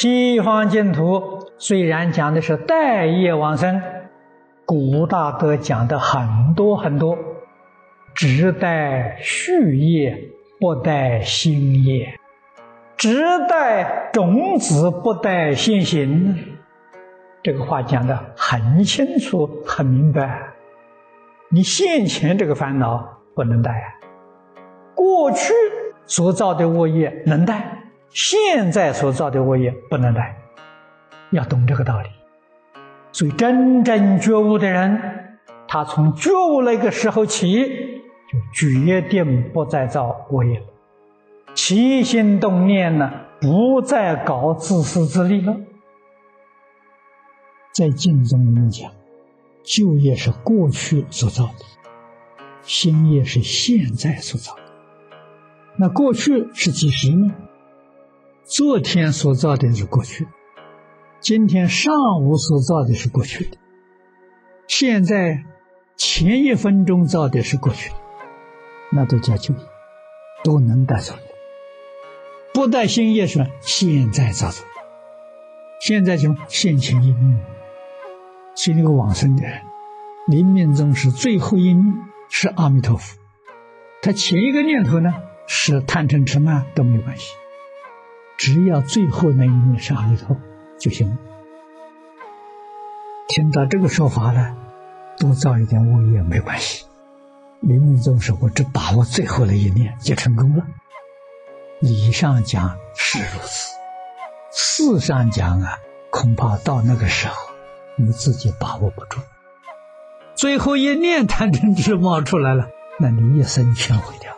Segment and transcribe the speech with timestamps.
[0.00, 3.82] 西方净土虽然讲的是待业往生，
[4.64, 7.18] 古大德讲的很多很多，
[8.14, 10.16] 只待续业，
[10.60, 12.16] 不待新业，
[12.96, 16.32] 只待种子，不待现行。
[17.42, 20.50] 这个话讲的很清楚、很明白。
[21.50, 23.96] 你现前这个烦恼不能带，
[24.94, 25.52] 过去
[26.06, 27.77] 所造的恶业能带。
[28.10, 30.36] 现在所造的恶业不能来，
[31.30, 32.08] 要懂这个道理。
[33.12, 37.64] 所以真正觉悟的人，他从觉悟那个时候起，
[38.30, 40.66] 就决定不再造恶业了，
[41.54, 45.56] 起心动念呢，不再搞自私自利了。
[47.72, 48.90] 在经中里面讲，
[49.62, 51.64] 旧业是过去所造的，
[52.62, 54.62] 新业是现在所造的。
[55.76, 57.32] 那过去是几时呢？
[58.48, 60.26] 昨天所造的是过去，
[61.20, 63.58] 今天上午所造的是过去的，
[64.66, 65.44] 现在
[65.98, 67.96] 前一分钟造的是过去的，
[68.90, 69.60] 那都叫旧业，
[70.42, 71.20] 都能带走的。
[72.54, 74.64] 不带新业是现在造作，
[75.82, 77.38] 现在就现前一念，
[78.54, 79.60] 所以那个往生的人，
[80.26, 81.94] 临命终时最后一念
[82.30, 83.18] 是阿弥陀佛，
[84.00, 85.12] 他前一个念头呢
[85.46, 87.34] 是贪嗔痴慢都没有关系。
[88.38, 90.36] 只要最后那一念是阿弥陀
[90.78, 91.18] 就行了。
[93.28, 94.56] 听到这个说法呢，
[95.18, 96.86] 多造一点恶业没关系。
[97.60, 100.64] 临命终时，我只把握最后的一念就成功了。
[101.80, 103.74] 理上讲是如此，
[104.52, 105.78] 事上讲啊，
[106.10, 107.34] 恐怕到那个时候
[107.96, 109.20] 你自己把握不住。
[110.36, 112.68] 最后一念贪嗔痴冒出来了，
[113.00, 114.32] 那你一生全毁掉。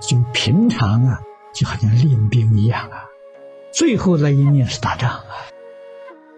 [0.00, 1.20] 就平常啊。
[1.52, 3.04] 就好像练兵一样啊，
[3.72, 5.24] 最后那一念是打仗啊，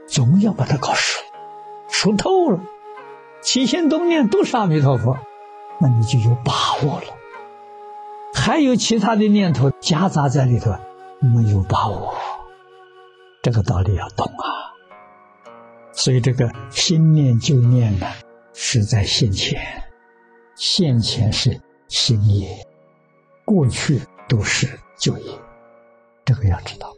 [0.06, 1.22] 总要把它搞熟，
[1.88, 2.60] 熟透了，
[3.40, 5.18] 起心动念都是阿弥陀佛，
[5.80, 6.52] 那你就有把
[6.82, 7.06] 握了。
[8.34, 10.74] 还有其他的念头夹杂在里头，
[11.20, 12.14] 没有把握，
[13.42, 14.72] 这个道理要懂啊。
[15.92, 18.06] 所以这个心念旧念呢，
[18.54, 19.60] 是在现前，
[20.56, 22.66] 现前是心业，
[23.44, 24.66] 过去都是。
[25.02, 25.36] 就业，
[26.24, 26.94] 这个要知道，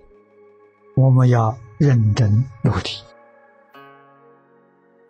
[0.95, 2.91] 我们要认真努力。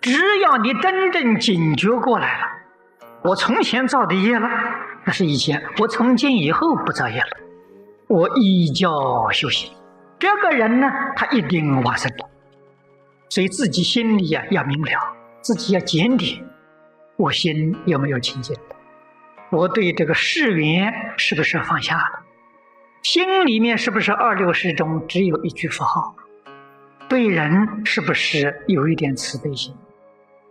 [0.01, 2.47] 只要你真正警觉过来了，
[3.25, 4.49] 我从前造的业了，
[5.05, 7.37] 那是以前；我从今以后不造业了，
[8.07, 9.73] 我依教修行。
[10.21, 12.25] 这个人呢，他一定往生的。
[13.29, 14.93] 所以自己心里呀要明了，
[15.41, 16.47] 自己要检点，
[17.17, 18.57] 我心有没有清净？
[19.51, 22.21] 我对这个世缘是不是放下了？
[23.05, 26.17] 心里面是不是二六十中只有一句符号？
[27.07, 29.75] 对人是不是有一点慈悲心？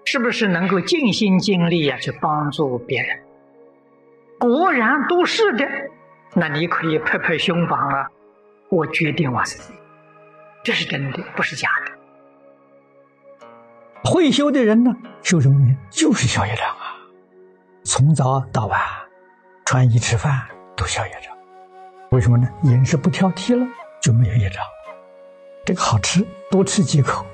[0.06, 3.20] 是不是能够尽心尽力啊去帮助别人？
[4.40, 5.68] 果然都是的，
[6.36, 8.08] 那你可以拍拍胸膛啊！
[8.70, 9.60] 我决定往生，
[10.64, 11.92] 这是真的，不是假的。
[14.04, 15.76] 会修的人呢，修什么呢？
[15.90, 17.02] 就是消业障啊！
[17.84, 18.80] 从早到晚，
[19.66, 20.40] 穿衣吃饭
[20.78, 21.34] 都消业障。
[22.14, 22.48] 为什么呢？
[22.62, 23.66] 饮食不挑剔了，
[24.00, 24.64] 就没有业障。
[25.66, 27.26] 这个好吃，多吃几口，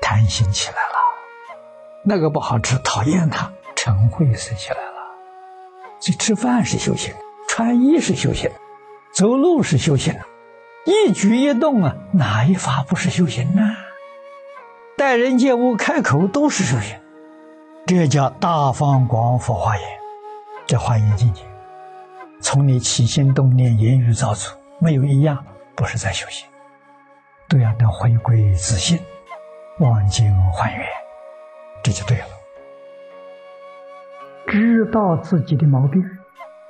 [0.00, 0.94] 贪心起来了；
[2.04, 4.98] 那个不好吃，讨厌它，嗔恚生起来了。
[5.98, 7.12] 所以吃饭是修行，
[7.48, 8.48] 穿衣是修行，
[9.12, 10.14] 走路是修行，
[10.86, 13.62] 一举一动啊，哪一法不是修行呢？
[14.96, 16.96] 待人接物、开口都是修行，
[17.88, 19.84] 这叫大方广佛化言，
[20.64, 21.42] 这化言境界。
[22.40, 25.44] 从你起心动念、言语造作，没有一样
[25.74, 26.48] 不是在修行，
[27.48, 28.98] 都要能回归自信，
[29.80, 30.86] 忘境还原，
[31.82, 32.24] 这就对了。
[34.46, 36.02] 知道自己的毛病，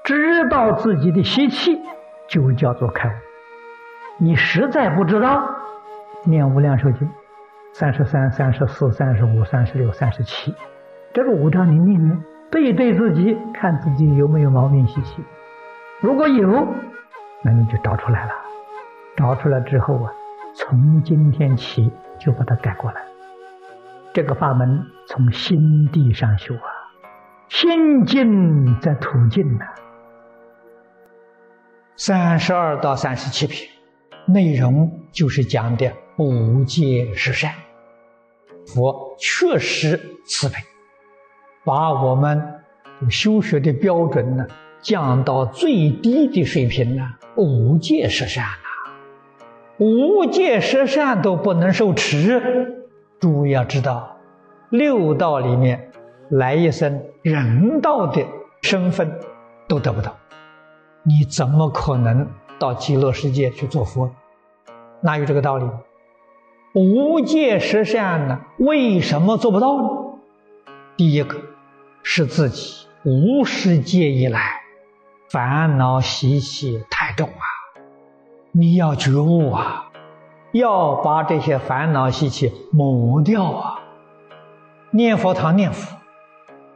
[0.05, 1.79] 知道自己的习气，
[2.29, 3.13] 就叫做开悟。
[4.19, 5.49] 你实在不知道，
[6.25, 7.09] 念无量寿经，
[7.73, 10.55] 三十三、三十四、三十五、三十六、三十七，
[11.13, 15.23] 这个五章你念念，对对自己，看自己有没有毛病习气。
[16.01, 16.49] 如果有，
[17.43, 18.33] 那你就找出来了。
[19.17, 20.13] 找出来之后啊，
[20.55, 21.91] 从今天起
[22.21, 23.03] 就把它改过来。
[24.15, 26.71] 这个法门从心地上修啊，
[27.49, 29.67] 心静则土静呐。
[31.97, 33.69] 三十二到三十七篇
[34.25, 37.53] 内容就是讲的五戒十善。
[38.73, 40.55] 佛确实慈悲，
[41.65, 42.63] 把我们
[43.11, 44.47] 修学的标准呢。
[44.81, 47.15] 降到最低的水平呢？
[47.37, 48.59] 五戒十善啊，
[49.79, 52.87] 无戒十善都不能受持。
[53.21, 54.17] 诸位要知道，
[54.71, 55.91] 六道里面
[56.31, 58.25] 来一生人道的
[58.63, 59.21] 身份
[59.67, 60.17] 都得不到，
[61.03, 62.29] 你怎么可能
[62.59, 64.11] 到极乐世界去做佛？
[65.01, 65.65] 哪有这个道理？
[66.75, 68.41] 无戒十善呢？
[68.59, 69.89] 为什么做不到呢？
[70.97, 71.37] 第一个
[72.03, 74.41] 是自己无始界以来
[75.31, 77.45] 烦恼习气太重啊，
[78.53, 79.91] 你要觉悟啊，
[80.53, 83.79] 要把这些烦恼习气抹掉啊。
[84.91, 85.97] 念佛堂念佛，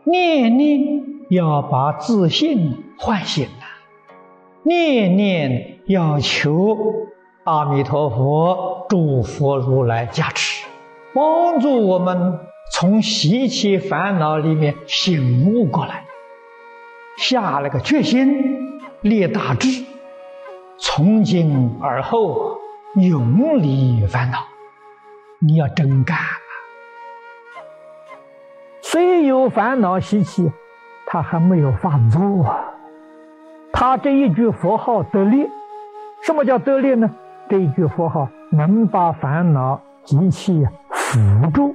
[0.04, 3.64] 念念要把自信唤醒啊，
[4.64, 6.76] 念念要求。
[7.44, 10.64] 阿弥陀佛，诸佛如来加持，
[11.12, 12.38] 帮助我们
[12.72, 16.04] 从习气烦恼里面醒悟过来，
[17.17, 19.85] 下了个决心，立大志，
[20.79, 22.59] 从今而后
[22.97, 24.38] 永离烦恼。
[25.38, 26.38] 你要真干啊！
[28.81, 30.53] 虽有烦恼习气，
[31.06, 32.64] 他还没有发作啊。
[33.73, 35.49] 他这一句佛号得力，
[36.23, 37.11] 什么叫得力呢？
[37.49, 41.75] 这一句佛号能把烦恼习气扶住，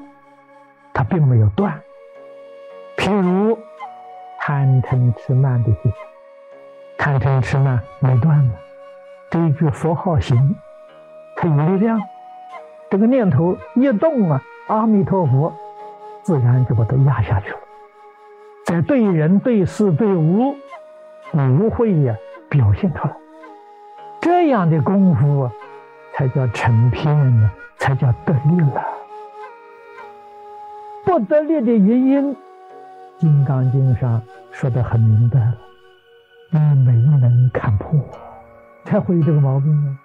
[0.94, 1.82] 它并没有断。
[2.96, 3.58] 譬如
[4.48, 5.92] 贪嗔痴慢的心，
[6.98, 8.52] 贪嗔痴慢没断了，
[9.30, 10.56] 这一句佛号行，
[11.36, 12.00] 它有力量。
[12.90, 15.54] 这个念头一动啊，阿弥陀佛，
[16.22, 17.58] 自然就把它压下去了。
[18.64, 20.56] 在对人对事对物，
[21.34, 22.16] 不会呀
[22.48, 23.18] 表现出来。
[24.22, 25.52] 这样的功夫。
[26.14, 28.82] 才叫成片呢，才叫得力了。
[31.06, 32.34] 不得力的原因，
[33.20, 34.20] 《金刚经》上
[34.60, 35.56] 说的很明白了：
[36.50, 37.92] 你没能看破，
[38.86, 39.96] 才会有这个毛病呢。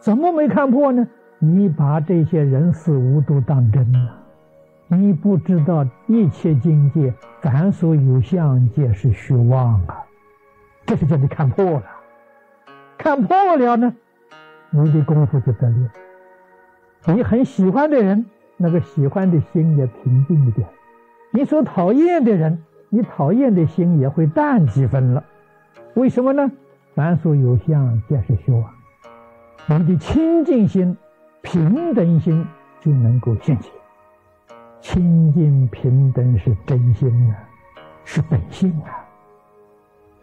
[0.00, 1.06] 怎么没看破呢？
[1.38, 4.10] 你把这些人事物都当真了，
[4.88, 10.02] 你不知道一切境界凡所有相，皆是虚妄啊。
[10.86, 11.84] 这是叫你看破了，
[12.96, 13.94] 看破了呢。
[14.70, 15.90] 你的功夫就得了。
[17.14, 18.24] 你很喜欢的人，
[18.56, 20.66] 那个喜欢的心也平静一点；
[21.32, 22.62] 你所讨厌的人，
[22.94, 25.24] 你讨厌的心也会淡几分了。
[25.94, 26.48] 为什么呢？
[26.94, 28.64] 凡所有相，皆是虚妄。
[29.66, 30.96] 你的清净心、
[31.42, 32.46] 平等心
[32.80, 33.72] 就能够现起。
[34.80, 37.34] 清净平等是真心啊，
[38.04, 39.04] 是本性啊。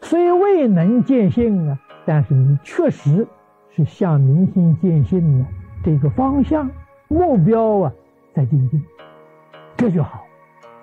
[0.04, 3.28] 虽未能见性啊，但是你确实。
[3.74, 5.48] 是向明心见性呢，
[5.84, 6.70] 这个方向
[7.08, 7.94] 目标啊，
[8.34, 8.82] 在精进，
[9.78, 10.24] 这就好，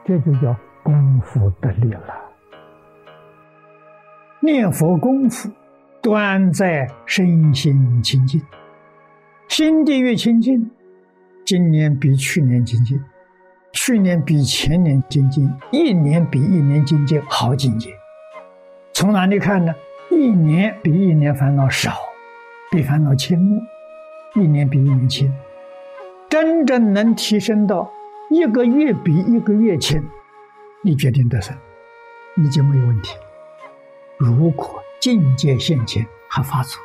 [0.06, 2.14] 这就叫功夫得力了。
[4.40, 5.50] 念佛功夫
[6.00, 8.40] 端在身心清净，
[9.48, 10.70] 心地越清净，
[11.44, 13.00] 今年比去年精进，
[13.72, 17.90] 去年比前年精进，一年比一年精进好境界。
[18.92, 19.74] 从哪里看呢？
[20.10, 21.92] 一年比一年烦恼少。
[22.70, 23.62] 比烦恼轻，
[24.34, 25.32] 一年比一年轻，
[26.28, 27.90] 真正能提升到
[28.28, 30.04] 一个月比一个月轻，
[30.82, 31.56] 你决定得胜，
[32.36, 33.16] 你就没有问题。
[34.16, 36.80] 如果境界现前还发作，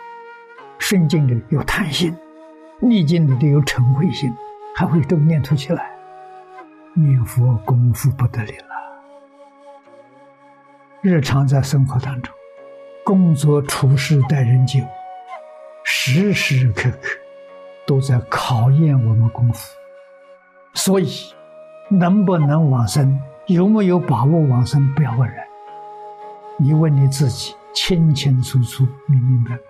[0.79, 2.15] 顺境里有贪心，
[2.79, 4.33] 逆境里头有嗔恚心，
[4.75, 5.91] 还会都念头起来，
[6.93, 8.73] 念佛功夫不得了了。
[11.01, 12.33] 日常在生活当中，
[13.03, 14.87] 工作处事待人接物。
[15.83, 17.09] 时时刻刻
[17.85, 19.69] 都在考验我们功夫，
[20.73, 21.11] 所以
[21.89, 25.37] 能不能往生，有没有把握往生，不要问人，
[26.57, 29.61] 你问你自己，清清楚楚、明明白白，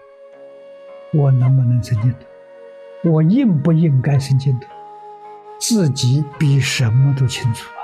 [1.13, 3.10] 我能不能生净土？
[3.10, 4.68] 我应不应该生净土？
[5.58, 7.82] 自己比什么都清楚啊！